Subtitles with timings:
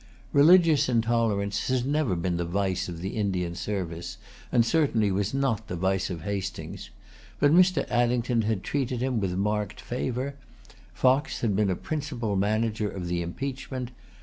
[0.33, 4.17] Religious intolerance has never been the vice of the Indian service,
[4.51, 6.89] and certainly was not the vice of Hastings.
[7.39, 7.87] But Mr.
[7.87, 10.33] Addington had treated him with marked favor.
[10.91, 13.91] Fox had been a principal manager of the impeachment.